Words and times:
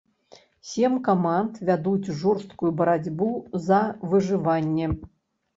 Сем 0.69 0.95
каманд 1.07 1.59
вядуць 1.69 2.09
жорсткую 2.21 2.71
барацьбу 2.79 3.29
за 3.67 3.83
выжыванне. 4.15 4.91